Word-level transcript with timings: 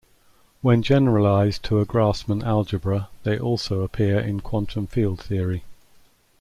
When 0.63 0.81
generalized 0.81 1.61
to 1.65 1.77
a 1.79 1.85
Grassmann 1.85 2.41
algebra, 2.41 3.09
they 3.21 3.37
also 3.37 3.81
appear 3.81 4.19
in 4.19 4.39
quantum 4.39 4.87
field 4.87 5.21
theory. 5.21 5.63